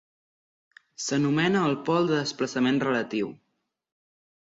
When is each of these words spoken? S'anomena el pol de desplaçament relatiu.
S'anomena 1.09 1.63
el 1.73 1.77
pol 1.91 2.09
de 2.13 2.19
desplaçament 2.19 2.83
relatiu. 2.89 3.33